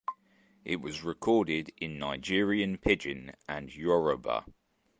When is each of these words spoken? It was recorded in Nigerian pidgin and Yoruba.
It 0.65 0.81
was 0.81 1.03
recorded 1.03 1.71
in 1.77 1.99
Nigerian 1.99 2.79
pidgin 2.79 3.33
and 3.47 3.71
Yoruba. 3.71 4.45